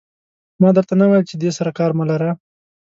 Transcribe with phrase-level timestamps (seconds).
[0.61, 2.29] ما در ته نه ویل چې دې سره کار مه لره.